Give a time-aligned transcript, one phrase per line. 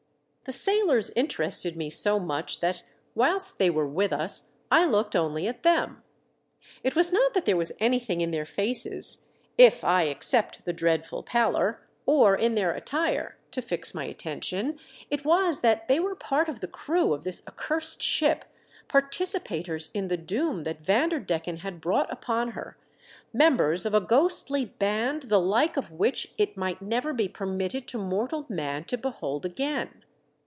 [0.43, 2.83] The sailors interested me so much that,
[3.15, 6.03] whilst they were with us, I looked only at them.
[6.83, 9.25] It was not that there was anything in their faces,
[9.57, 14.77] if I except the dreadful pallor, or in their attire, to fix my attention;
[15.11, 18.43] it was that they were a part of the crew of this accurst ship,
[18.89, 22.77] participators in the doom that Vanderdecken had brought upon her,
[23.31, 27.87] mem bers of a ghostly band the like of which it might never be permitted
[27.87, 30.03] to mortal man to behold again.